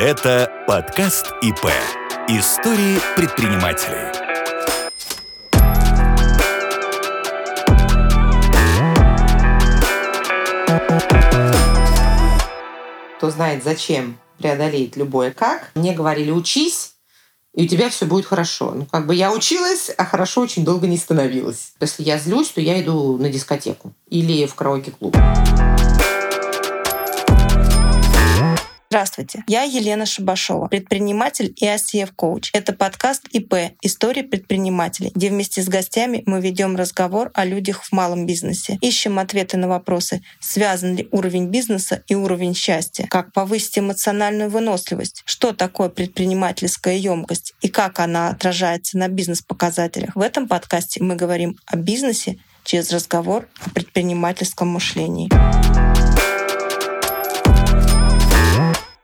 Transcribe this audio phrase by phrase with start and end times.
[0.00, 1.66] Это подкаст ИП.
[2.28, 4.12] Истории предпринимателей.
[13.16, 15.72] Кто знает, зачем преодолеет любое как.
[15.74, 16.92] Мне говорили, учись,
[17.52, 18.70] и у тебя все будет хорошо.
[18.76, 21.72] Ну, как бы я училась, а хорошо очень долго не становилось.
[21.80, 25.16] Если я злюсь, то я иду на дискотеку или в караоке-клуб.
[28.90, 32.48] Здравствуйте, я Елена Шабашова, предприниматель и ICF-коуч.
[32.54, 37.92] Это подкаст ИП «История предпринимателей», где вместе с гостями мы ведем разговор о людях в
[37.92, 38.78] малом бизнесе.
[38.80, 45.22] Ищем ответы на вопросы, связан ли уровень бизнеса и уровень счастья, как повысить эмоциональную выносливость,
[45.26, 50.16] что такое предпринимательская емкость и как она отражается на бизнес-показателях.
[50.16, 55.28] В этом подкасте мы говорим о бизнесе через разговор о предпринимательском мышлении.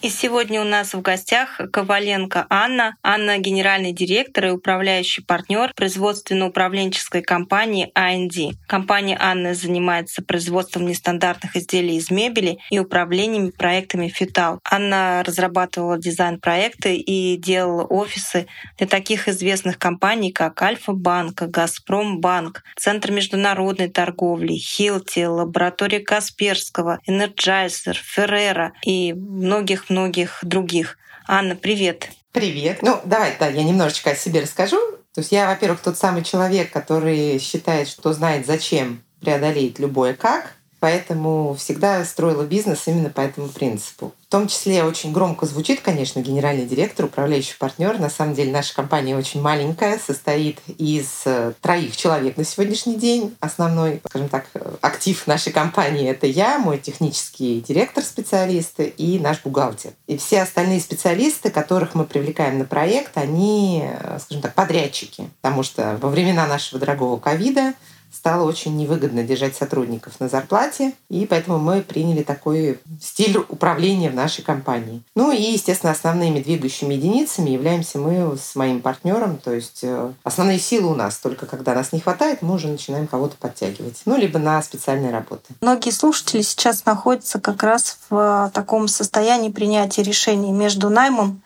[0.04, 2.94] И сегодня у нас в гостях Коваленко Анна.
[3.02, 8.52] Анна— генеральный директор и управляющий партнер производственно-управленческой компании AND.
[8.66, 14.60] Компания Анны занимается производством нестандартных изделий из мебели и управлением проектами Фитал.
[14.70, 18.46] Анна разрабатывала дизайн-проекты и делала офисы
[18.76, 28.74] для таких известных компаний, как Альфа-банк, Газпромбанк, Центр международной торговли, Хилти, лаборатория Касперского, Energizer, Феррера
[28.84, 30.98] и многих многих других.
[31.28, 32.08] Анна, привет.
[32.32, 32.82] Привет.
[32.82, 34.76] Ну, давай, да, я немножечко о себе расскажу.
[35.14, 40.54] То есть я, во-первых, тот самый человек, который считает, что знает, зачем преодолеть любое как,
[40.84, 44.12] поэтому всегда строила бизнес именно по этому принципу.
[44.26, 47.98] В том числе очень громко звучит, конечно, генеральный директор, управляющий партнер.
[47.98, 53.34] На самом деле наша компания очень маленькая, состоит из э, троих человек на сегодняшний день.
[53.40, 54.44] Основной, скажем так,
[54.82, 59.92] актив нашей компании— это я, мой технический директор, специалисты и наш бухгалтер.
[60.06, 65.30] И все остальные специалисты, которых мы привлекаем на проект, они, э, скажем так, подрядчики.
[65.40, 67.72] Потому что во времена нашего дорогого ковида
[68.14, 74.14] стало очень невыгодно держать сотрудников на зарплате, и поэтому мы приняли такой стиль управления в
[74.14, 75.02] нашей компании.
[75.14, 80.58] Ну и, естественно, основными двигающими единицами являемся мы с моим партнером, то есть э, основные
[80.58, 84.38] силы у нас, только когда нас не хватает, мы уже начинаем кого-то подтягивать, ну либо
[84.38, 85.54] на специальные работы.
[85.60, 91.42] Многие слушатели сейчас находятся как раз в таком состоянии принятия решений между наймом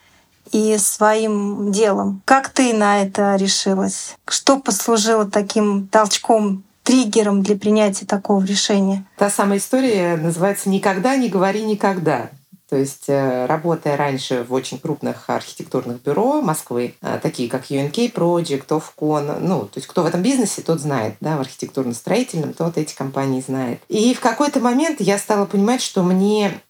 [0.52, 2.22] и своим делом.
[2.24, 4.16] Как ты на это решилась?
[4.26, 9.04] Что послужило таким толчком триггером для принятия такого решения?
[9.16, 12.30] Та самая история называется «Никогда не говори никогда».
[12.68, 18.12] То есть, э, работая раньше в очень крупных архитектурных бюро Москвы, э, такие как UNK
[18.12, 22.76] Project, Ofcon, ну, то есть кто в этом бизнесе, тот знает, да, в архитектурно-строительном, тот
[22.76, 23.80] эти компании знает.
[23.88, 26.60] И в какой-то момент я стала понимать, что мне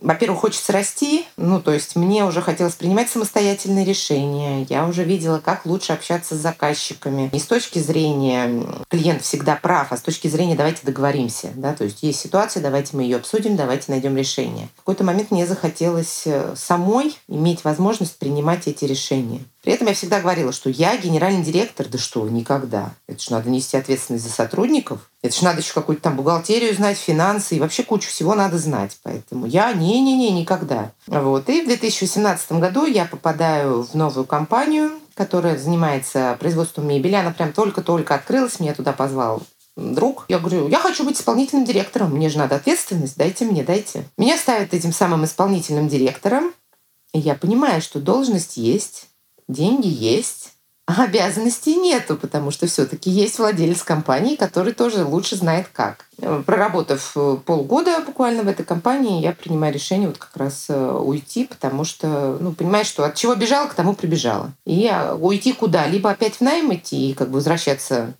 [0.00, 5.38] во-первых, хочется расти, ну, то есть мне уже хотелось принимать самостоятельные решения, я уже видела,
[5.38, 7.30] как лучше общаться с заказчиками.
[7.32, 11.84] Не с точки зрения клиент всегда прав, а с точки зрения давайте договоримся, да, то
[11.84, 14.68] есть есть ситуация, давайте мы ее обсудим, давайте найдем решение.
[14.74, 19.40] В какой-то момент мне захотелось э, самой иметь возможность принимать эти решения.
[19.62, 22.92] При этом я всегда говорила, что я генеральный директор, да что, никогда.
[23.06, 25.10] Это же надо нести ответственность за сотрудников.
[25.20, 28.96] Это же надо еще какую-то там бухгалтерию знать, финансы и вообще кучу всего надо знать.
[29.02, 30.92] Поэтому я не-не-не, никогда.
[31.06, 31.48] Вот.
[31.48, 37.14] И в 2018 году я попадаю в новую компанию, которая занимается производством мебели.
[37.14, 39.42] Она прям только-только открылась, меня туда позвал
[39.76, 40.24] друг.
[40.28, 44.04] Я говорю, я хочу быть исполнительным директором, мне же надо ответственность, дайте мне, дайте.
[44.16, 46.52] Меня ставят этим самым исполнительным директором,
[47.12, 49.07] и я понимаю, что должность есть,
[49.48, 50.52] деньги есть,
[50.86, 56.07] а обязанностей нету, потому что все-таки есть владелец компании, который тоже лучше знает как.
[56.46, 61.44] Проработав э, полгода буквально в этой компании, я принимаю решение вот как раз э, уйти,
[61.44, 64.50] потому что, ну, понимаешь, что от чего бежала, к тому прибежала.
[64.66, 65.86] И уйти куда?
[65.86, 68.14] Либо опять в найм идти и как бы возвращаться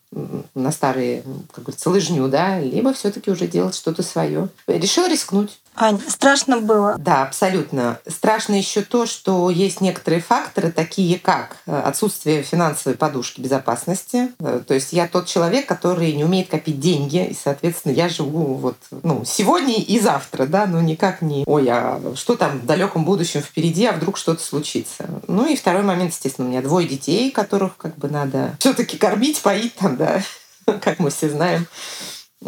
[0.55, 1.23] на старые,
[1.53, 4.49] как говорится, лыжню, да, либо все-таки уже делать что-то свое.
[4.67, 5.59] Решила рискнуть.
[5.81, 6.97] Ань, страшно было?
[6.99, 8.01] Да, абсолютно.
[8.07, 14.33] Страшно еще то, что есть некоторые факторы, такие как э, отсутствие финансовой подушки безопасности.
[14.41, 18.55] Э, то есть я тот человек, который не умеет копить деньги, и, соответственно, я живу
[18.55, 23.05] вот ну, сегодня и завтра, да, но никак не «Ой, а что там в далеком
[23.05, 27.31] будущем впереди, а вдруг что-то случится?» Ну и второй момент, естественно, у меня двое детей,
[27.31, 30.23] которых как бы надо все таки кормить, поить там, да,
[30.81, 31.67] как мы все знаем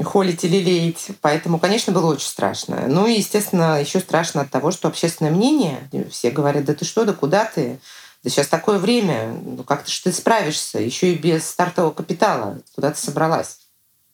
[0.05, 1.09] холить или леять.
[1.21, 2.85] Поэтому, конечно, было очень страшно.
[2.87, 7.05] Ну и, естественно, еще страшно от того, что общественное мнение, все говорят, да ты что,
[7.05, 7.81] да куда ты?
[8.23, 12.61] Да сейчас такое время, ну как ты же ты справишься, еще и без стартового капитала,
[12.75, 13.60] куда ты собралась?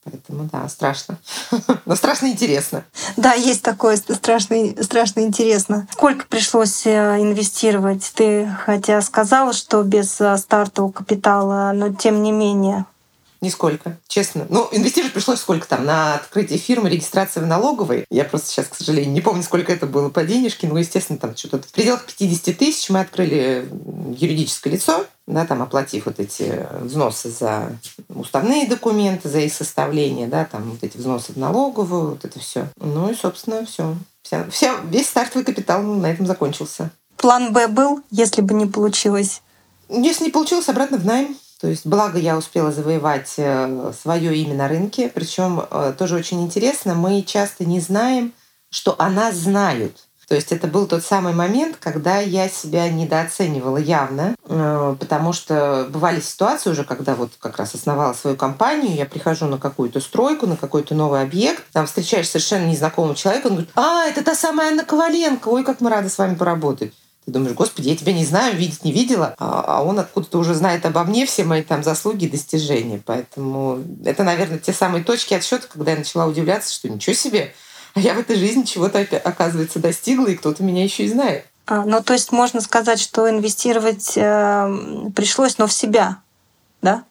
[0.07, 1.19] Поэтому да, страшно.
[1.85, 2.85] Но страшно интересно.
[3.17, 5.89] Да, есть такое страшно, страшно интересно.
[5.93, 8.13] Сколько пришлось э, инвестировать?
[8.15, 12.87] Ты хотя сказала, что без э, стартового капитала, но тем не менее.
[13.41, 14.47] Нисколько, честно.
[14.49, 18.07] Ну, инвестировать пришлось сколько там на открытие фирмы, регистрация в налоговой.
[18.11, 21.37] Я просто сейчас, к сожалению, не помню, сколько это было по денежке, но, естественно, там
[21.37, 23.69] что-то в пределах 50 тысяч мы открыли
[24.17, 27.77] юридическое лицо, да, там оплатив вот эти взносы за
[28.09, 32.69] уставные документы, за их составление, да, там вот эти взносы в налоговую, вот это все.
[32.77, 33.97] Ну и, собственно, все.
[34.23, 36.91] Вся, вся, весь стартовый капитал на этом закончился.
[37.17, 39.43] План Б был, если бы не получилось?
[39.89, 41.37] Если не получилось, обратно в найм.
[41.61, 45.09] То есть, благо я успела завоевать э, свое имя на рынке.
[45.09, 48.33] Причем э, тоже очень интересно, мы часто не знаем,
[48.69, 50.06] что о нас знают.
[50.29, 55.87] То есть это был тот самый момент, когда я себя недооценивала явно, э, потому что
[55.89, 60.49] бывали ситуации уже, когда вот как раз основала свою компанию, я прихожу на какую-то стройку,
[60.49, 64.71] на какой-то новый объект, там встречаешь совершенно незнакомого человека, он говорит, а, это та самая
[64.71, 66.93] Анна Коваленко, ой, как мы рады с вами поработать.
[67.25, 70.55] Ты думаешь, господи, я тебя не знаю, видеть не видела, а, а он откуда-то уже
[70.55, 73.03] знает обо мне все мои там заслуги и достижения.
[73.05, 77.53] Поэтому это, наверное, те самые точки отсчета, когда я начала удивляться, что ничего себе,
[77.97, 81.47] а я в этой жизни чего-то, оказывается, достигла, и кто-то меня еще и знает.
[81.65, 86.19] А, ну, то есть можно сказать, что инвестировать э, пришлось, но в себя,
[86.83, 87.05] да?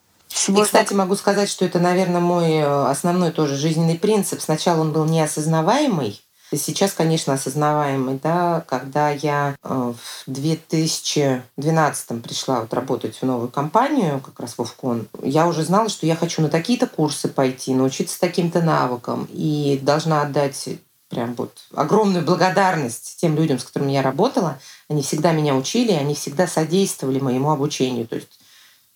[0.48, 4.40] И, кстати, могу сказать, что это, наверное, мой э, основной тоже жизненный принцип.
[4.40, 6.22] Сначала он был неосознаваемый,
[6.52, 14.20] Сейчас, конечно, осознаваемый, да, когда я э, в 2012 пришла вот работать в новую компанию,
[14.20, 18.20] как раз в Овкон, я уже знала, что я хочу на такие-то курсы пойти, научиться
[18.20, 20.68] таким-то навыкам, и должна отдать
[21.08, 24.58] прям вот огромную благодарность тем людям, с которыми я работала.
[24.88, 28.06] Они всегда меня учили, они всегда содействовали моему обучению.
[28.06, 28.38] То есть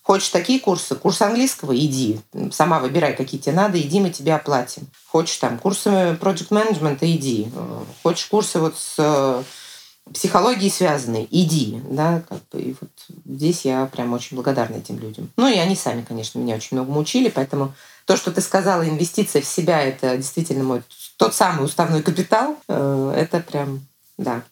[0.03, 0.95] Хочешь такие курсы?
[0.95, 1.77] Курс английского?
[1.77, 2.21] Иди.
[2.53, 4.89] Сама выбирай, какие тебе надо, иди, мы тебе оплатим.
[5.07, 6.99] Хочешь там курсы project management?
[7.03, 7.51] Иди.
[8.03, 9.43] Хочешь курсы вот с э,
[10.13, 11.29] психологией связанные?
[11.31, 11.81] Иди.
[11.91, 12.91] Да, как бы, и вот
[13.27, 15.31] здесь я прям очень благодарна этим людям.
[15.37, 17.75] Ну и они сами, конечно, меня очень многому учили, поэтому
[18.07, 20.83] то, что ты сказала, инвестиция в себя, это действительно мой
[21.19, 22.57] тот самый уставной капитал.
[22.69, 23.87] Э, это прям,
[24.17, 24.43] да,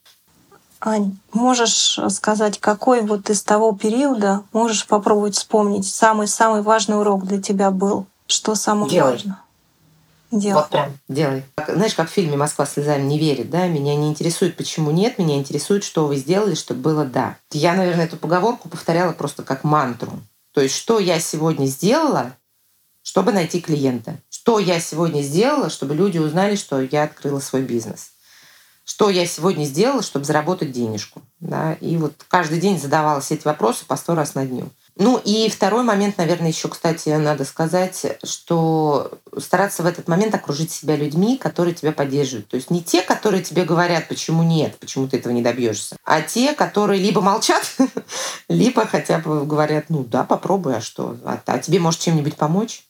[0.81, 7.43] Ань, можешь сказать, какой вот из того периода можешь попробовать вспомнить самый-самый важный урок для
[7.43, 8.07] тебя был?
[8.27, 9.13] Что самое Делай.
[9.13, 9.39] важное?
[10.31, 10.55] Делай.
[10.55, 11.45] Вот прям делай.
[11.67, 13.67] Знаешь, как в фильме «Москва слезами не верит», да?
[13.67, 17.37] Меня не интересует, почему нет, меня интересует, что вы сделали, чтобы было «да».
[17.51, 20.13] Я, наверное, эту поговорку повторяла просто как мантру.
[20.53, 22.33] То есть, что я сегодня сделала,
[23.03, 24.17] чтобы найти клиента?
[24.29, 28.11] Что я сегодня сделала, чтобы люди узнали, что я открыла свой бизнес?
[28.89, 31.21] Что я сегодня сделала, чтобы заработать денежку.
[31.41, 31.75] Да?
[31.75, 34.71] И вот каждый день задавалась эти вопросы по сто раз на дню.
[34.97, 40.73] Ну и второй момент, наверное, еще, кстати, надо сказать, что стараться в этот момент окружить
[40.73, 42.49] себя людьми, которые тебя поддерживают.
[42.49, 46.23] То есть не те, которые тебе говорят, почему нет, почему ты этого не добьешься, а
[46.23, 47.63] те, которые либо молчат,
[48.49, 51.17] либо хотя бы говорят, ну да, попробуй, а что?
[51.25, 52.88] А, а тебе может чем-нибудь помочь?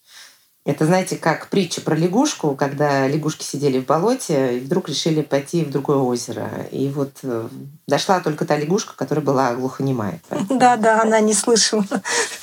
[0.68, 5.64] Это, знаете, как притча про лягушку, когда лягушки сидели в болоте и вдруг решили пойти
[5.64, 6.50] в другое озеро.
[6.70, 7.48] И вот э,
[7.86, 10.20] дошла только та лягушка, которая была глухонемая.
[10.50, 11.86] Да, да, она не слышала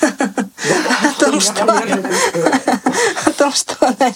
[0.00, 1.40] о том,
[3.52, 4.12] что она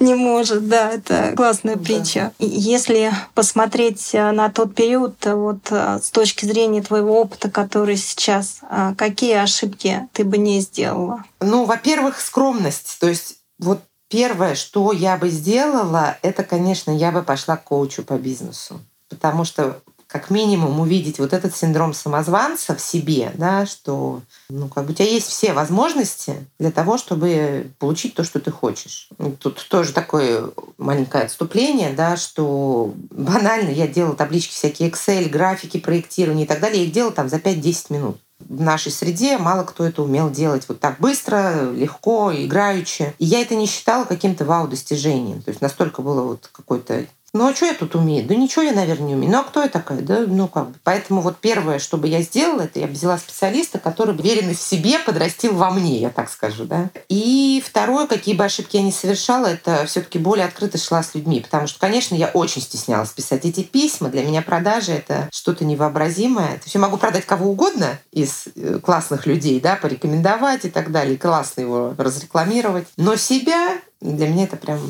[0.00, 0.68] не может.
[0.68, 2.32] Да, это классная притча.
[2.38, 8.60] Если посмотреть э, на тот период, э, вот с точки зрения твоего опыта, который сейчас,
[8.98, 11.24] какие ошибки ты бы не сделала?
[11.40, 12.98] Ну, во-первых, скромность.
[13.00, 18.02] То есть вот первое, что я бы сделала, это, конечно, я бы пошла к коучу
[18.02, 18.80] по бизнесу.
[19.08, 24.84] Потому что как минимум увидеть вот этот синдром самозванца в себе, да, что ну, как
[24.84, 29.08] бы у тебя есть все возможности для того, чтобы получить то, что ты хочешь.
[29.40, 36.44] Тут тоже такое маленькое отступление, да, что банально я делала таблички всякие Excel, графики, проектирование
[36.44, 36.82] и так далее.
[36.82, 40.68] Я их делала там за 5-10 минут в нашей среде мало кто это умел делать
[40.68, 43.14] вот так быстро, легко, играючи.
[43.18, 45.42] И я это не считала каким-то вау-достижением.
[45.42, 48.26] То есть настолько было вот какой-то ну а что я тут умею?
[48.26, 49.32] Да ничего я, наверное, не умею.
[49.32, 50.00] Ну а кто я такая?
[50.00, 50.74] Да, ну как бы.
[50.82, 54.98] Поэтому вот первое, что бы я сделала, это я взяла специалиста, который уверенность в себе
[54.98, 56.90] подрастил во мне, я так скажу, да.
[57.08, 61.14] И второе, какие бы ошибки я не совершала, это все таки более открыто шла с
[61.14, 61.40] людьми.
[61.40, 64.08] Потому что, конечно, я очень стеснялась писать эти письма.
[64.08, 66.54] Для меня продажи— это что-то невообразимое.
[66.54, 70.90] То есть я могу продать кого угодно из э, классных людей, да, порекомендовать и так
[70.90, 72.86] далее, классно его разрекламировать.
[72.96, 74.80] Но себя для меня это прям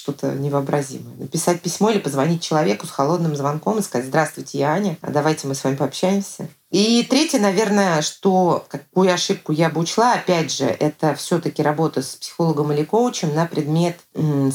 [0.00, 1.14] что-то невообразимое.
[1.16, 5.46] Написать письмо или позвонить человеку с холодным звонком и сказать «Здравствуйте, я Аня, а давайте
[5.46, 6.48] мы с вами пообщаемся».
[6.70, 12.14] И третье, наверное, что какую ошибку я бы учла, опять же, это все-таки работа с
[12.14, 13.98] психологом или коучем на предмет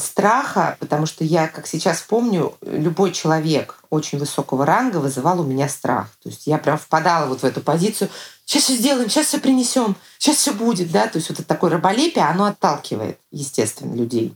[0.00, 5.68] страха, потому что я, как сейчас помню, любой человек очень высокого ранга вызывал у меня
[5.68, 6.08] страх.
[6.22, 8.08] То есть я прям впадала вот в эту позицию,
[8.46, 11.70] сейчас все сделаем, сейчас все принесем, сейчас все будет, да, то есть вот это такое
[11.70, 14.34] раболепие, оно отталкивает, естественно, людей.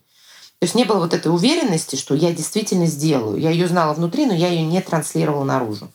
[0.60, 3.38] То есть не было вот этой уверенности, что я действительно сделаю.
[3.38, 5.90] Я ее знала внутри, но я ее не транслировала наружу.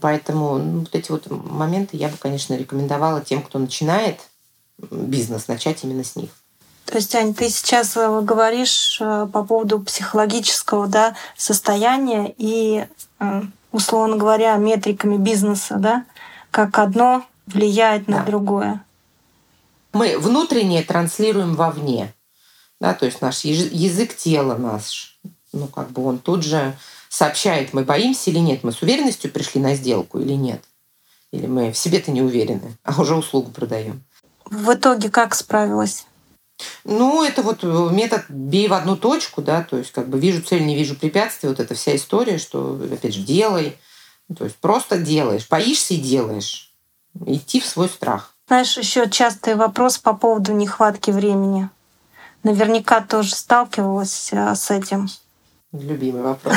[0.00, 4.18] Поэтому ну, вот эти вот моменты я бы, конечно, рекомендовала тем, кто начинает
[4.90, 6.30] бизнес, начать именно с них.
[6.86, 12.86] То есть, Ань, ты сейчас э, говоришь э, по поводу психологического да, состояния и,
[13.70, 16.04] условно говоря, метриками бизнеса, да,
[16.50, 18.24] как одно влияет на да.
[18.24, 18.84] другое.
[19.92, 22.12] Мы внутреннее транслируем вовне.
[22.84, 25.18] Да, то есть наш язык тела наш,
[25.54, 26.76] ну, как бы он тут же
[27.08, 30.62] сообщает, мы боимся или нет, мы с уверенностью пришли на сделку или нет.
[31.32, 34.04] Или мы в себе-то не уверены, а уже услугу продаем.
[34.44, 36.04] В итоге как справилась?
[36.84, 40.66] Ну, это вот метод «бей в одну точку», да, то есть как бы вижу цель,
[40.66, 43.78] не вижу препятствий, вот эта вся история, что, опять же, делай,
[44.36, 46.70] то есть просто делаешь, боишься и делаешь,
[47.24, 48.34] идти в свой страх.
[48.46, 51.70] Знаешь, еще частый вопрос по поводу нехватки времени.
[52.44, 55.08] Наверняка тоже сталкивалась а, с этим.
[55.72, 56.54] Любимый вопрос.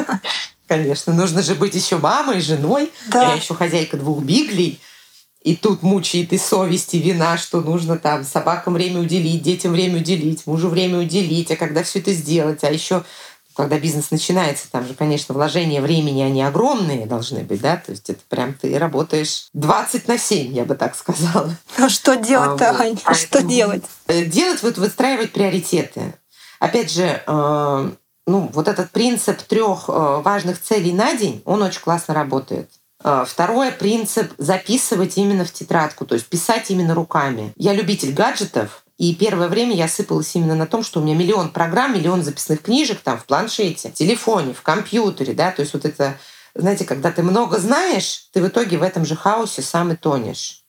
[0.66, 2.92] Конечно, нужно же быть еще мамой, женой.
[3.06, 3.30] Да.
[3.30, 4.80] Я еще хозяйка двух биглей.
[5.42, 9.98] И тут мучает и совесть, и вина, что нужно там собакам время уделить, детям время
[9.98, 13.02] уделить, мужу время уделить, а когда все это сделать, а еще
[13.54, 18.08] когда бизнес начинается, там же, конечно, вложения времени, они огромные должны быть, да, то есть
[18.10, 21.56] это прям ты работаешь 20 на 7, я бы так сказала.
[21.78, 22.80] А что делать-то, а, вот.
[22.80, 22.98] Ань?
[23.04, 23.84] А что делать?
[24.06, 26.14] Э, делать, вот выстраивать приоритеты.
[26.58, 27.90] Опять же, э,
[28.26, 32.70] ну, вот этот принцип трех э, важных целей на день, он очень классно работает.
[33.26, 37.52] Второе принцип записывать именно в тетрадку, то есть писать именно руками.
[37.56, 41.50] Я любитель гаджетов, и первое время я сыпалась именно на том, что у меня миллион
[41.50, 45.84] программ, миллион записных книжек там в планшете, в телефоне, в компьютере, да, то есть вот
[45.84, 46.18] это,
[46.54, 50.62] знаете, когда ты много знаешь, ты в итоге в этом же хаосе сам и тонешь.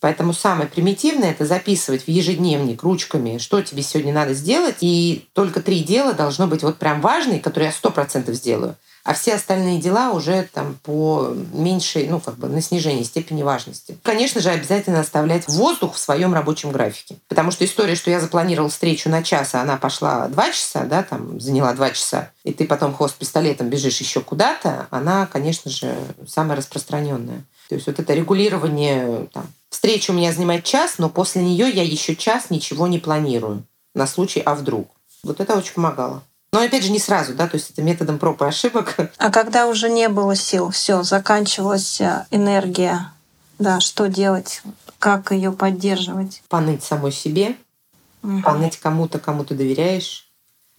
[0.00, 4.76] Поэтому самое примитивное— это записывать в ежедневник ручками, что тебе сегодня надо сделать.
[4.80, 8.76] И только три дела должно быть вот прям важные, которые я сто процентов сделаю.
[9.06, 13.96] А все остальные дела уже там по меньшей, ну, как бы на снижение степени важности.
[14.02, 17.16] Конечно же, обязательно оставлять воздух в своем рабочем графике.
[17.28, 21.04] Потому что история, что я запланировал встречу на час, а она пошла два часа, да,
[21.04, 25.96] там заняла два часа, и ты потом хвост пистолетом бежишь еще куда-то, она, конечно же,
[26.26, 27.44] самая распространенная.
[27.68, 31.82] То есть вот это регулирование там, Встреча у меня занимает час, но после нее я
[31.82, 34.88] еще час ничего не планирую на случай «а вдруг?».
[35.22, 36.22] Вот это очень помогало.
[36.52, 38.96] Но опять же не сразу, да, то есть это методом проб и ошибок.
[39.18, 43.12] А когда уже не было сил, все, заканчивалась э, энергия,
[43.58, 44.62] да, что делать,
[44.98, 46.42] как ее поддерживать?
[46.48, 47.56] Поныть самой себе,
[48.22, 48.40] угу.
[48.42, 50.30] поныть кому-то, кому ты доверяешь,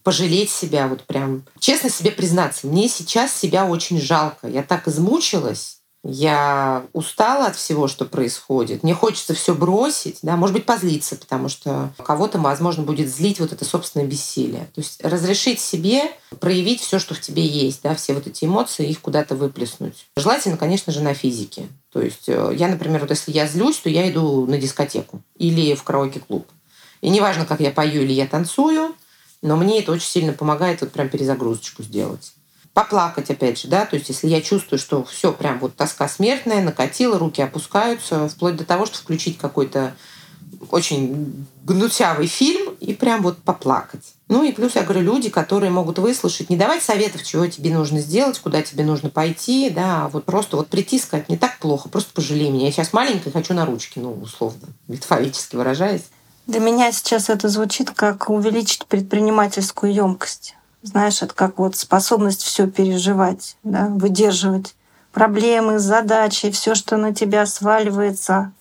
[0.04, 5.77] пожалеть себя, вот прям честно себе признаться, мне сейчас себя очень жалко, я так измучилась,
[6.08, 8.84] я устала от всего, что происходит.
[8.84, 13.52] Мне хочется все бросить, да, может быть, позлиться, потому что кого-то, возможно, будет злить вот
[13.52, 14.70] это собственное бессилие.
[14.74, 16.04] То есть разрешить себе
[16.40, 20.08] проявить все, что в тебе есть, да, все вот эти эмоции, их куда-то выплеснуть.
[20.16, 21.68] Желательно, конечно же, на физике.
[21.92, 25.76] То есть э, я, например, вот если я злюсь, то я иду на дискотеку или
[25.76, 26.48] в караоке-клуб.
[27.02, 28.96] И неважно, как я пою или я танцую,
[29.42, 32.34] но мне это очень сильно помогает вот прям перезагрузочку сделать
[32.78, 36.62] поплакать, опять же, да, то есть если я чувствую, что все прям вот тоска смертная,
[36.62, 39.96] накатила, руки опускаются, вплоть до того, что включить какой-то
[40.70, 44.04] очень гнусявый фильм и прям вот поплакать.
[44.28, 48.00] Ну и плюс, я говорю, люди, которые могут выслушать, не давать советов, чего тебе нужно
[48.00, 51.90] сделать, куда тебе нужно пойти, да, а вот просто вот прийти сказать, не так плохо,
[51.90, 52.68] просто пожалей меня.
[52.68, 56.04] Я сейчас маленькая, хочу на ручки, ну, условно, метафорически выражаясь.
[56.46, 60.54] Для меня сейчас это звучит как увеличить предпринимательскую емкость.
[60.84, 64.76] Знаешь, это как вот способность все переживать, да, выдерживать
[65.12, 68.52] проблемы, задачи, все, что на тебя сваливается,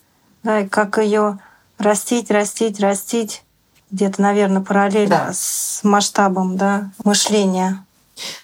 [0.42, 1.38] да, и как ее
[1.78, 3.42] растить, растить, растить,
[3.90, 5.32] где-то, наверное, параллельно да.
[5.32, 7.84] с масштабом да, мышления.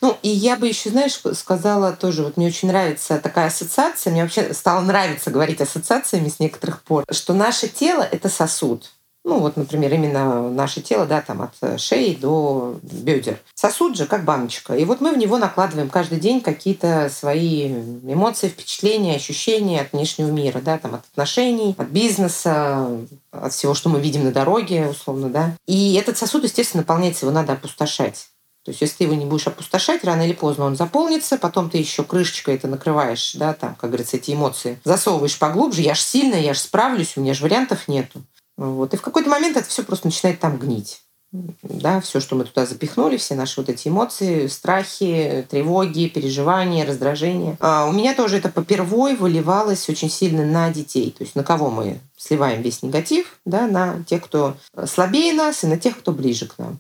[0.03, 4.23] Ну, и я бы еще, знаешь, сказала тоже, вот мне очень нравится такая ассоциация, мне
[4.23, 8.93] вообще стало нравиться говорить ассоциациями с некоторых пор, что наше тело— это сосуд.
[9.25, 13.39] Ну вот, например, именно наше тело, да, там от э, шеи до бедер.
[13.55, 14.75] Сосуд же как баночка.
[14.75, 20.31] И вот мы в него накладываем каждый день какие-то свои эмоции, впечатления, ощущения от внешнего
[20.31, 22.89] мира, да, там от отношений, от бизнеса,
[23.31, 25.57] от всего, что мы видим на дороге, условно, да.
[25.67, 28.29] И этот сосуд, естественно, наполняется, его надо опустошать.
[28.65, 31.79] То есть, если ты его не будешь опустошать, рано или поздно он заполнится, потом ты
[31.79, 36.41] еще крышечкой это накрываешь, да, там, как говорится, эти эмоции, засовываешь поглубже, я ж сильная,
[36.41, 38.23] я ж справлюсь, у меня же вариантов нету.
[38.63, 38.95] Вот.
[38.95, 41.03] И в какой-то момент это все просто начинает там гнить.
[41.33, 47.57] Да, все, что мы туда запихнули, все наши вот эти эмоции, страхи, тревоги, переживания, раздражения.
[47.59, 51.11] А у меня тоже это попервой выливалось очень сильно на детей.
[51.11, 55.67] То есть на кого мы сливаем весь негатив, да, на тех, кто слабее нас, и
[55.67, 56.79] на тех, кто ближе к нам.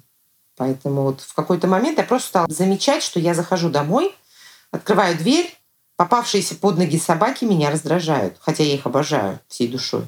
[0.56, 4.14] Поэтому вот в какой-то момент я просто стала замечать, что я захожу домой,
[4.70, 5.52] открываю дверь,
[5.96, 10.04] попавшиеся под ноги собаки меня раздражают, хотя я их обожаю всей душой.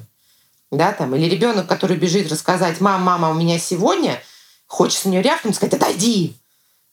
[0.75, 4.21] Да, там, или ребенок, который бежит рассказать, мам, мама, у меня сегодня,
[4.67, 6.35] хочется на нее рявкнуть, сказать, отойди.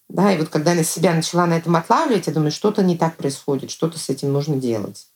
[0.09, 2.97] Да, и вот когда я на себя начала на этом отлавливать, я думаю, что-то не
[2.97, 5.07] так происходит, что-то с этим нужно делать.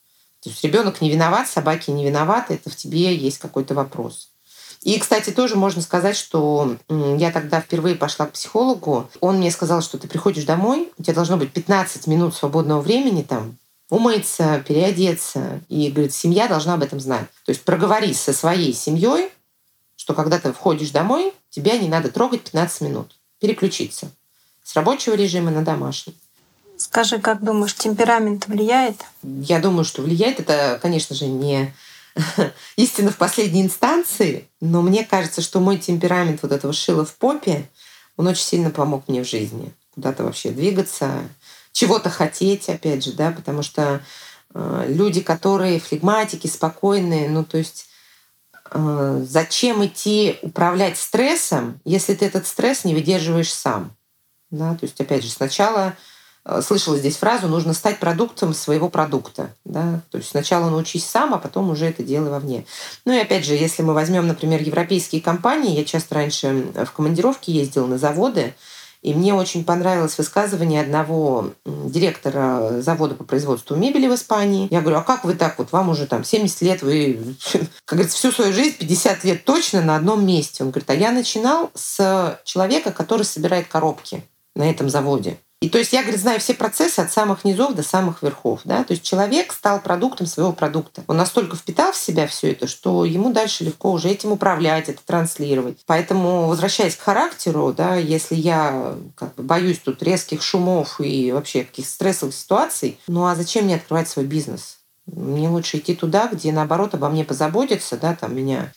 [0.42, 4.30] То есть ребенок не виноват, собаки не виноваты, это в тебе есть какой-то вопрос.
[4.82, 9.08] И, кстати, тоже можно сказать, что я тогда впервые пошла к психологу.
[9.20, 13.22] Он мне сказал, что ты приходишь домой, у тебя должно быть 15 минут свободного времени
[13.22, 13.58] там,
[13.90, 15.60] умыться, переодеться.
[15.68, 17.26] И, говорит, семья должна об этом знать.
[17.44, 19.30] То есть проговори со своей семьей,
[19.96, 23.16] что когда ты входишь домой, тебя не надо трогать 15 минут.
[23.40, 24.10] Переключиться
[24.66, 26.14] с рабочего режима на домашний.
[26.76, 28.96] Скажи, как думаешь, темперамент влияет?
[29.22, 30.40] Я думаю, что влияет.
[30.40, 31.72] Это, конечно же, не
[32.76, 37.68] истина в последней инстанции, но мне кажется, что мой темперамент вот этого шила в попе,
[38.16, 39.72] он очень сильно помог мне в жизни.
[39.94, 41.22] Куда-то вообще двигаться,
[41.76, 44.00] чего-то хотеть, опять же, да, потому что
[44.54, 47.88] э, люди, которые флегматики, спокойные, ну, то есть
[48.70, 53.94] э, зачем идти управлять стрессом, если ты этот стресс не выдерживаешь сам?
[54.50, 55.94] Да, то есть, опять же, сначала
[56.46, 59.50] Э, слышала здесь фразу «нужно стать продуктом своего продукта».
[59.64, 60.00] Да?
[60.10, 62.64] То есть сначала научись сам, а потом уже это делай вовне.
[63.04, 67.52] Ну и опять же, если мы возьмем, например, европейские компании, я часто раньше в командировке
[67.52, 68.54] ездила на заводы,
[69.02, 74.68] и мне очень понравилось высказывание одного директора завода по производству мебели в Испании.
[74.70, 77.36] Я говорю, а как вы так вот, вам уже там 70 лет, вы,
[77.84, 80.64] как говорится, всю свою жизнь, 50 лет точно на одном месте.
[80.64, 84.24] Он говорит, а я начинал с человека, который собирает коробки
[84.54, 85.38] на этом заводе.
[85.66, 88.60] И то есть я, говорит, знаю все процессы от самых низов до самых верхов.
[88.62, 88.84] Да?
[88.84, 91.02] То есть человек стал продуктом своего продукта.
[91.08, 95.00] Он настолько впитал в себя все это, что ему дальше легко уже этим управлять, это
[95.04, 95.78] транслировать.
[95.84, 101.64] Поэтому, возвращаясь к характеру, да, если я как бы, боюсь тут резких шумов и вообще
[101.64, 104.76] каких-то стрессовых ситуаций, ну а зачем мне открывать свой бизнес?
[105.06, 108.72] Мне лучше идти туда, где, наоборот, обо мне позаботятся, да, там меня,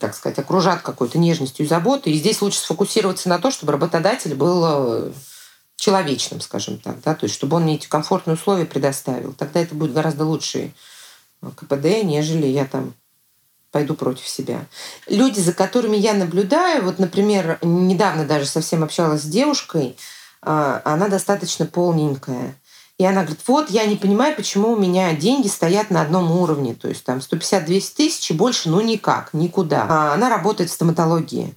[0.00, 2.12] так сказать, окружат какой-то нежностью и заботой.
[2.12, 5.12] И здесь лучше сфокусироваться на то, чтобы работодатель был э,
[5.76, 9.32] человечным, скажем так, да, то есть чтобы он мне эти комфортные условия предоставил.
[9.34, 10.72] Тогда это будет гораздо лучше
[11.42, 12.94] э, КПД, нежели я там
[13.70, 14.64] пойду против себя.
[15.06, 19.96] Люди, за которыми я наблюдаю, вот, например, недавно даже совсем общалась с девушкой,
[20.40, 22.54] а, она достаточно полненькая.
[22.96, 26.74] И она говорит, вот я не понимаю, почему у меня деньги стоят на одном уровне.
[26.74, 29.86] То есть там 150-200 тысяч и больше, ну никак, никуда.
[29.86, 31.54] А она работает в стоматологии.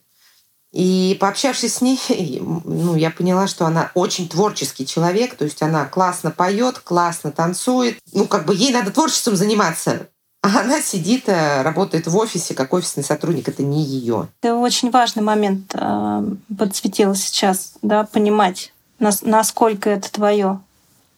[0.72, 2.00] И пообщавшись с ней,
[2.64, 7.98] ну, я поняла, что она очень творческий человек, то есть она классно поет, классно танцует.
[8.14, 10.08] Ну, как бы ей надо творчеством заниматься.
[10.42, 14.30] А она сидит, э, работает в офисе, как офисный сотрудник, это не ее.
[14.42, 16.24] Это очень важный момент э,
[16.58, 20.62] подсветила сейчас, да, понимать, насколько это твое.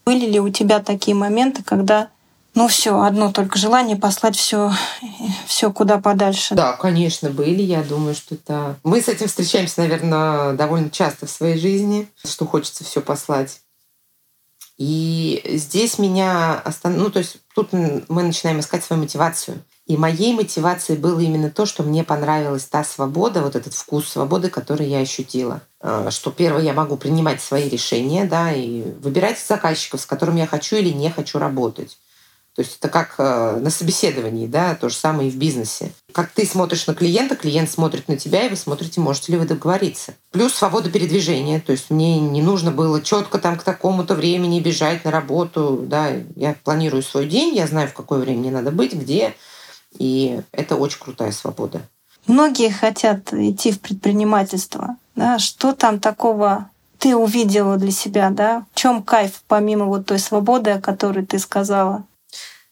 [0.06, 2.10] Были ли у тебя такие моменты, когда
[2.54, 4.72] ну все, одно только желание послать все,
[5.46, 6.56] все куда подальше.
[6.56, 7.62] Да, конечно, были.
[7.62, 8.78] Я думаю, что это...
[8.84, 13.62] Мы с этим встречаемся, наверное, довольно часто в своей жизни, что хочется все послать.
[14.78, 16.98] И здесь меня остан...
[16.98, 19.64] Ну, то есть тут мы начинаем искать свою мотивацию.
[19.86, 24.50] И моей мотивацией было именно то, что мне понравилась та свобода, вот этот вкус свободы,
[24.50, 25.62] который я ощутила.
[25.80, 30.48] А, что первое, я могу принимать свои решения, да, и выбирать заказчиков, с которыми я
[30.48, 31.98] хочу или не хочу работать.
[32.56, 35.94] То есть это как э, на собеседовании, да, то же самое и в бизнесе.
[36.12, 39.46] Как ты смотришь на клиента, клиент смотрит на тебя, и вы смотрите, можете ли вы
[39.46, 40.16] договориться.
[40.32, 45.06] Плюс свобода передвижения, то есть мне не нужно было четко там к такому-то времени бежать
[45.06, 48.94] на работу, да, я планирую свой день, я знаю, в какое время мне надо быть,
[48.94, 49.34] где,
[49.98, 51.82] и это очень крутая свобода.
[52.28, 58.66] Многие хотят идти в предпринимательство, да, что там такого ты увидела для себя, да?
[58.74, 62.06] В чем кайф, помимо вот той свободы, о которой ты сказала?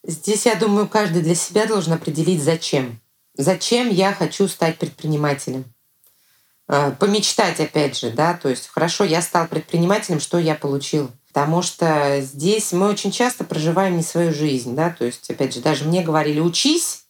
[0.09, 2.99] Здесь, я думаю, каждый для себя должен определить, зачем.
[3.37, 5.65] Зачем я хочу стать предпринимателем?
[6.67, 11.11] А, помечтать, опять же, да, то есть, хорошо, я стал предпринимателем, что я получил?
[11.27, 15.61] Потому что здесь мы очень часто проживаем не свою жизнь, да, то есть, опять же,
[15.61, 17.03] даже мне говорили, учись,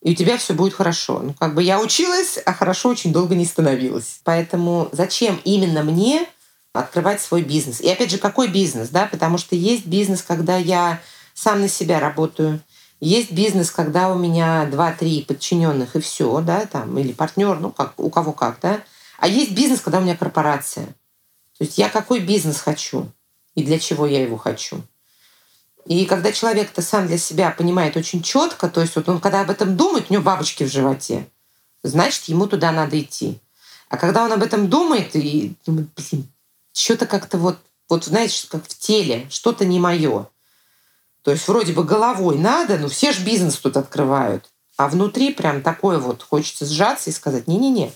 [0.00, 1.20] и у тебя все будет хорошо.
[1.22, 4.20] Ну, как бы я училась, а хорошо очень долго не становилось.
[4.24, 6.26] Поэтому зачем именно мне
[6.72, 7.82] открывать свой бизнес.
[7.82, 9.06] И опять же, какой бизнес, да?
[9.06, 11.00] Потому что есть бизнес, когда я
[11.38, 12.60] сам на себя работаю.
[13.00, 17.94] Есть бизнес, когда у меня 2-3 подчиненных и все, да, там, или партнер, ну, как,
[17.96, 18.80] у кого как, да.
[19.18, 20.86] А есть бизнес, когда у меня корпорация.
[20.86, 23.06] То есть я какой бизнес хочу
[23.54, 24.82] и для чего я его хочу.
[25.86, 29.42] И когда человек это сам для себя понимает очень четко, то есть вот он когда
[29.42, 31.28] об этом думает, у него бабочки в животе,
[31.84, 33.38] значит, ему туда надо идти.
[33.88, 36.28] А когда он об этом думает и думает, блин,
[36.72, 40.26] что-то как-то вот, вот знаете, как в теле, что-то не мое.
[41.28, 44.48] То есть вроде бы головой надо, но все же бизнес тут открывают.
[44.78, 47.92] А внутри прям такое вот хочется сжаться и сказать, не-не-не,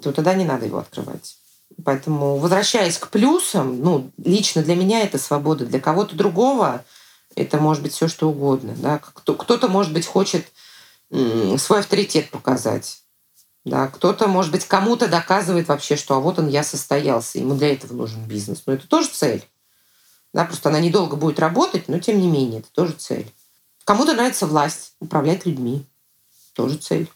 [0.00, 1.36] то тогда не надо его открывать.
[1.84, 6.84] Поэтому, возвращаясь к плюсам, ну, лично для меня это свобода, для кого-то другого
[7.34, 8.72] это может быть все что угодно.
[8.76, 9.00] Да?
[9.00, 10.46] Кто-то, может быть, хочет
[11.10, 13.00] свой авторитет показать.
[13.64, 17.72] Да, кто-то, может быть, кому-то доказывает вообще, что а вот он, я состоялся, ему для
[17.72, 18.62] этого нужен бизнес.
[18.64, 19.44] Но это тоже цель.
[20.32, 23.32] Да, просто она недолго будет работать, но тем не менее, это тоже цель.
[23.84, 25.86] Кому-то нравится власть, управлять людьми.
[26.52, 27.10] Тоже цель.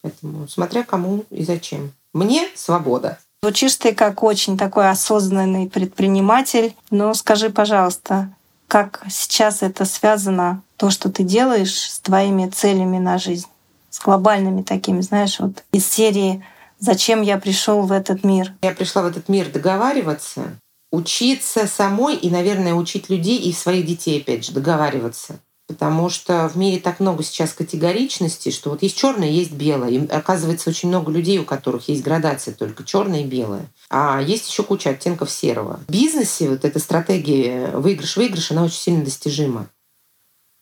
[0.00, 1.92] Поэтому смотря кому и зачем.
[2.12, 3.18] Мне свобода.
[3.42, 6.74] Звучишь ты как очень такой осознанный предприниматель.
[6.90, 8.30] Но скажи, пожалуйста,
[8.68, 13.48] как сейчас это связано, то, что ты делаешь, с твоими целями на жизнь?
[13.90, 16.44] С глобальными такими, знаешь, вот из серии
[16.80, 20.58] «Зачем я пришел в этот мир?» Я пришла в этот мир договариваться,
[20.94, 25.40] учиться самой и, наверное, учить людей и своих детей, опять же, договариваться.
[25.66, 29.88] Потому что в мире так много сейчас категоричности, что вот есть черное, есть белое.
[29.88, 33.66] И оказывается, очень много людей, у которых есть градация только черное и белое.
[33.88, 35.80] А есть еще куча оттенков серого.
[35.88, 39.68] В бизнесе вот эта стратегия выигрыш-выигрыш, она очень сильно достижима.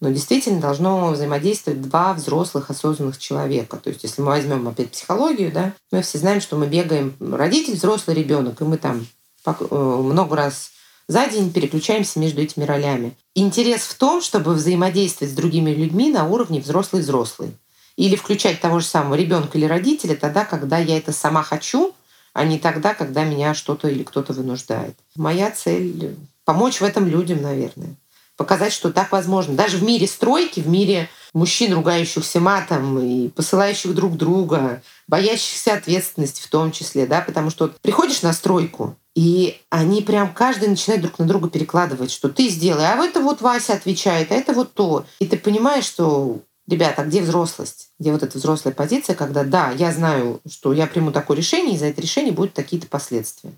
[0.01, 3.77] Но действительно должно взаимодействовать два взрослых осознанных человека.
[3.79, 7.75] То есть, если мы возьмем опять психологию, да, мы все знаем, что мы бегаем родитель,
[7.75, 9.07] взрослый ребенок, и мы там
[9.45, 10.71] много раз
[11.09, 13.17] за день переключаемся между этими ролями.
[13.35, 17.57] Интерес в том, чтобы взаимодействовать с другими людьми на уровне взрослый-взрослый.
[17.97, 21.95] Или включать того же самого ребенка или родителя тогда, когда я это сама хочу,
[22.33, 24.97] а не тогда, когда меня что-то или кто-то вынуждает.
[25.17, 27.95] Моя цель— помочь в этом людям, наверное.
[28.37, 29.55] Показать, что так возможно.
[29.55, 36.41] Даже в мире стройки, в мире мужчин, ругающихся матом и посылающих друг друга, боящихся ответственности
[36.41, 41.19] в том числе, да, потому что приходишь на стройку, и они прям каждый начинает друг
[41.19, 45.05] на друга перекладывать, что ты сделай, а это вот Вася отвечает, а это вот то.
[45.19, 47.91] И ты понимаешь, что ребята, а где взрослость?
[47.99, 51.79] Где вот эта взрослая позиция, когда да, я знаю, что я приму такое решение, и
[51.79, 53.53] за это решение будут такие-то последствия.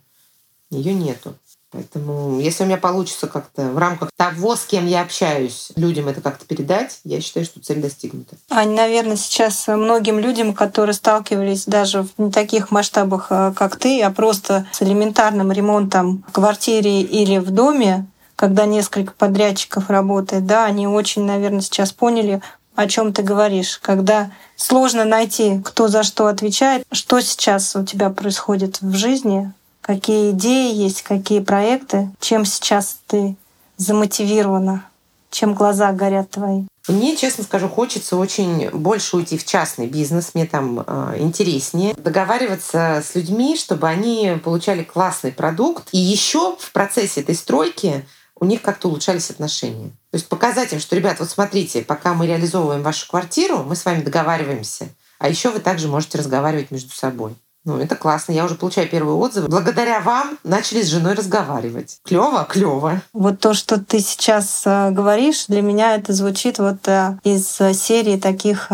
[0.71, 1.37] Ее нету.
[1.75, 6.21] Поэтому, если у меня получится как-то в рамках того, с кем я общаюсь, людям это
[6.21, 8.37] как-то передать, я считаю, что цель достигнута.
[8.49, 14.01] Ань, наверное, сейчас многим людям, которые сталкивались даже в не таких масштабах, э, как ты,
[14.03, 18.07] а просто с элементарным ремонтом в квартире или в доме,
[18.37, 22.41] когда несколько подрядчиков работает, да, они очень, наверное, сейчас поняли,
[22.77, 28.11] о чем ты говоришь, когда сложно найти, кто за что отвечает, что сейчас у тебя
[28.11, 29.53] происходит в жизни,
[29.85, 33.37] какие идеи есть, какие проекты, чем сейчас ты
[33.77, 34.87] замотивирована,
[35.31, 36.63] чем глаза горят твои?
[36.89, 41.95] Мне, честно скажу, хочется очень больше уйти в частный бизнес, мне там э, интереснее.
[41.95, 45.89] Договариваться с людьми, чтобы они получали классный продукт.
[45.93, 48.05] И еще в процессе этой стройки
[48.39, 49.89] у них как-то улучшались отношения.
[50.11, 53.85] То есть показать им, что, ребят, вот смотрите, пока мы реализовываем вашу квартиру, мы с
[53.85, 54.89] вами договариваемся.
[55.19, 57.35] А еще вы также можете разговаривать между собой.
[57.65, 58.33] Ну, это классно.
[58.33, 59.49] Я уже получаю первые отзывы.
[59.49, 61.99] Благодаря вам начали с женой разговаривать.
[62.05, 63.01] Клево, клево.
[63.15, 67.73] Вот то, что ты сейчас э, говоришь, для меня это звучит вот э, из э,
[67.73, 68.71] серии таких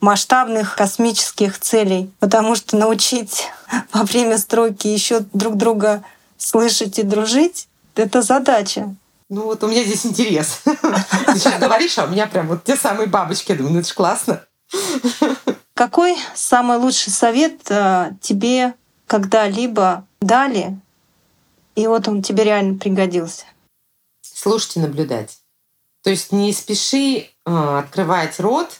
[0.00, 2.12] масштабных космических целей.
[2.20, 3.48] Потому что научить
[3.92, 6.04] во время стройки еще друг друга
[6.38, 8.94] слышать и дружить— это задача.
[9.28, 10.60] Ну вот у меня здесь интерес.
[10.64, 13.50] Ты сейчас говоришь, а у меня прям вот те самые бабочки.
[13.50, 14.44] Я думаю, ну это же классно.
[15.74, 18.74] Какой самый лучший совет э, тебе
[19.08, 20.80] когда-либо дали,
[21.74, 23.44] и вот он тебе реально пригодился?
[24.22, 25.40] Слушать и наблюдать.
[26.02, 28.70] То есть не спеши э, открывать рот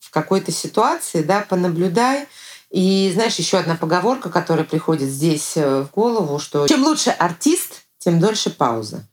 [0.00, 2.26] в какой-то ситуации, да, понаблюдай.
[2.70, 7.82] И знаешь, еще одна поговорка, которая приходит здесь э, в голову, что чем лучше артист,
[7.98, 9.06] тем дольше пауза.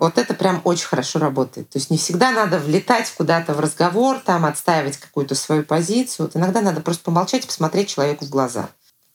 [0.00, 1.68] Вот это прям очень хорошо работает.
[1.68, 6.26] То есть не всегда надо влетать куда-то в разговор, там, отстаивать какую-то свою позицию.
[6.26, 8.70] Вот иногда надо просто помолчать и посмотреть человеку в глаза.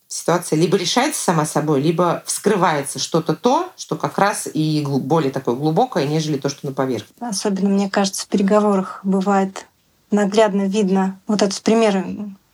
[0.07, 5.55] Ситуация либо решается сама собой, либо вскрывается что-то то, что как раз и более такое
[5.55, 7.15] глубокое, нежели то, что на поверхности.
[7.19, 9.65] Особенно, мне кажется, в переговорах бывает
[10.11, 12.05] наглядно видно вот этот пример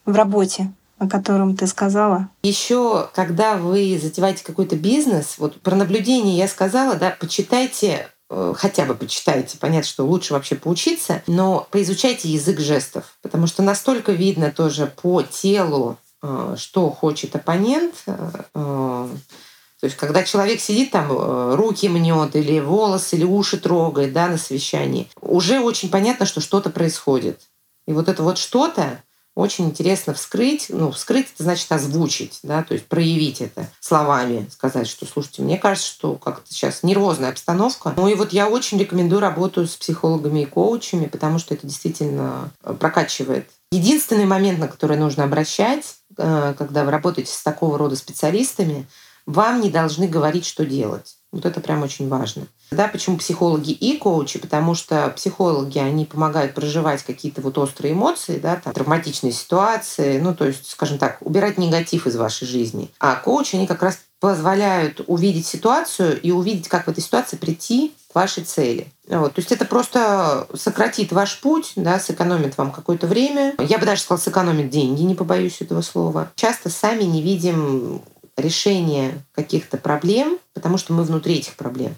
[0.05, 0.71] в работе.
[1.01, 2.29] о котором ты сказала?
[2.43, 8.07] Еще, когда вы затеваете какой-то бизнес, вот про наблюдение я сказала, да, почитайте
[8.55, 9.57] хотя бы почитайте.
[9.57, 15.21] Понятно, что лучше вообще поучиться, но поизучайте язык жестов, потому что настолько видно тоже по
[15.21, 17.95] телу, э, что хочет оппонент.
[18.05, 21.09] Э, то есть, когда человек сидит там,
[21.55, 26.69] руки мнет, или волосы, или уши трогает да, на совещании, уже очень понятно, что что-то
[26.69, 27.41] происходит.
[27.87, 29.01] И вот это вот что-то,
[29.35, 30.67] очень интересно вскрыть.
[30.69, 35.57] Ну, вскрыть это значит озвучить, да, то есть проявить это словами, сказать, что, слушайте, мне
[35.57, 37.93] кажется, что как-то сейчас нервозная обстановка.
[37.95, 42.51] Ну и вот я очень рекомендую работу с психологами и коучами, потому что это действительно
[42.63, 43.49] э, прокачивает.
[43.71, 48.85] Единственный момент, на который нужно обращать, э, когда вы работаете с такого рода специалистами,
[49.25, 51.15] вам не должны говорить, что делать.
[51.31, 52.47] Вот это прям очень важно.
[52.71, 54.37] Да, почему психологи и коучи?
[54.37, 60.35] Потому что психологи, они помогают проживать какие-то вот острые эмоции, да, там, травматичные ситуации, ну,
[60.35, 62.89] то есть, скажем так, убирать негатив из вашей жизни.
[62.99, 67.93] А коучи, они как раз позволяют увидеть ситуацию и увидеть, как в этой ситуации прийти
[68.11, 68.87] к вашей цели.
[69.07, 69.33] Вот.
[69.33, 73.55] То есть это просто сократит ваш путь, да, сэкономит вам какое-то время.
[73.57, 76.31] Я бы даже сказала, сэкономит деньги, не побоюсь этого слова.
[76.35, 78.03] Часто сами не видим
[78.41, 81.95] решения каких-то проблем, потому что мы внутри этих проблем.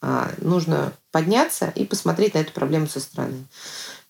[0.00, 3.46] А нужно подняться и посмотреть на эту проблему со стороны.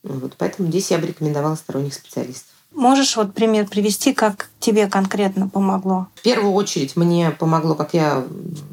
[0.02, 2.52] Вот, поэтому здесь я бы рекомендовала сторонних специалистов.
[2.74, 6.08] Можешь вот пример привести, как тебе конкретно помогло?
[6.16, 8.24] В первую очередь мне помогло, как я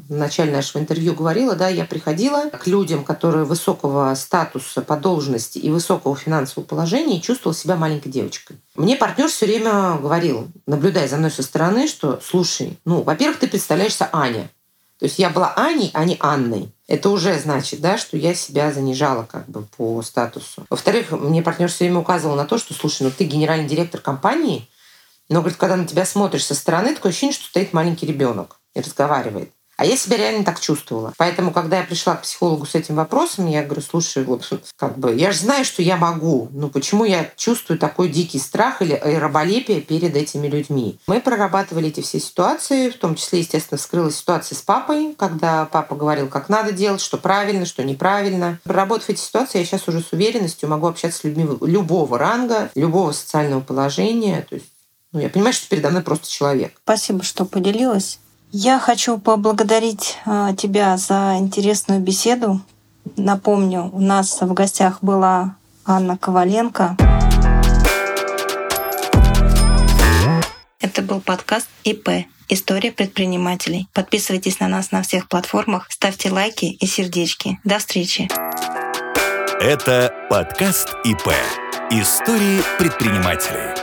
[0.08, 5.58] в начале нашего интервью говорила, да, я приходила к людям, которые высокого статуса по должности
[5.58, 8.56] и высокого финансового положения и чувствовала себя маленькой девочкой.
[8.74, 13.46] Мне партнер все время говорил, наблюдая за мной со стороны, что, слушай, ну, во-первых, ты
[13.46, 14.50] представляешься Аня.
[15.02, 16.72] То есть я была Аней, а не Анной.
[16.86, 20.64] Это уже значит, да, что я себя занижала как бы по статусу.
[20.70, 24.68] Во-вторых, мне партнер все время указывал на то, что, слушай, ну ты генеральный директор компании,
[25.28, 28.80] но, говорит, когда на тебя смотришь со стороны, такое ощущение, что стоит маленький ребенок и
[28.80, 29.50] разговаривает.
[29.82, 31.12] А я себя реально так чувствовала.
[31.16, 35.12] Поэтому, когда я пришла к психологу с этим вопросом, я говорю, слушай, вот как бы,
[35.12, 36.48] я же знаю, что я могу.
[36.52, 41.00] Ну почему я чувствую такой дикий страх или раболепие перед этими людьми?
[41.08, 45.96] Мы прорабатывали эти все ситуации, в том числе, естественно, вскрылась ситуация с папой, когда папа
[45.96, 48.60] говорил, как надо делать, что правильно, что неправильно.
[48.62, 53.10] Проработав эти ситуации, я сейчас уже с уверенностью могу общаться с людьми любого ранга, любого
[53.10, 54.46] социального положения.
[54.48, 54.68] То есть
[55.10, 56.72] ну, я понимаю, что передо мной просто человек.
[56.84, 58.20] Спасибо, что поделилась.
[58.54, 62.60] Я хочу поблагодарить а, тебя за интересную беседу.
[63.16, 66.94] Напомню, у нас в гостях была Анна Коваленко.
[70.80, 73.88] Это был подкаст ИП «История предпринимателей».
[73.94, 77.58] Подписывайтесь на нас на всех платформах, ставьте лайки и сердечки.
[77.64, 78.28] До встречи.
[79.62, 81.32] Это подкаст ИП
[81.90, 83.81] «Истории предпринимателей».